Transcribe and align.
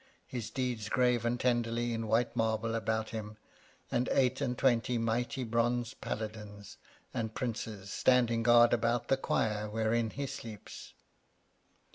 his 0.25 0.49
deeds 0.49 0.89
graven 0.89 1.37
tenderly 1.37 1.93
in 1.93 2.07
white 2.07 2.35
marble 2.35 2.73
about 2.73 3.09
him, 3.11 3.37
and 3.91 4.09
eight 4.09 4.41
and 4.41 4.57
twenty 4.57 4.97
mighty 4.97 5.43
bronze 5.43 5.93
paladins 5.93 6.77
and 7.13 7.35
princes 7.35 7.91
standing 7.91 8.41
guard 8.41 8.73
about 8.73 9.09
the 9.09 9.15
choir 9.15 9.69
wherein 9.69 10.09
he 10.09 10.25
sleeps. 10.25 10.95